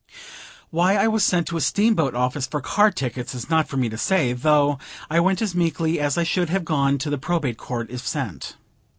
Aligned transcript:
Why 0.71 0.95
I 0.95 1.07
was 1.07 1.23
sent 1.23 1.45
to 1.49 1.57
a 1.57 1.61
steamboat 1.61 2.15
office 2.15 2.47
for 2.47 2.59
car 2.59 2.89
tickets, 2.89 3.35
is 3.35 3.51
not 3.51 3.67
for 3.67 3.77
me 3.77 3.87
to 3.87 3.99
say, 3.99 4.33
though 4.33 4.79
I 5.11 5.19
went 5.19 5.43
as 5.43 5.53
meekly 5.53 5.99
as 5.99 6.17
I 6.17 6.23
should 6.23 6.49
have 6.49 6.65
gone 6.65 6.97
to 6.97 7.11
the 7.11 7.19
Probate 7.19 7.59
Court, 7.59 7.91
if 7.91 8.07
sent. 8.07 8.55